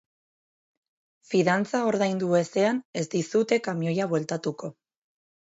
Fidantza 1.33 1.81
ordaindu 1.89 2.31
ezean 2.41 2.81
ez 3.03 3.05
dizute 3.13 3.61
kamioia 3.69 4.09
bueltatuko. 4.17 4.73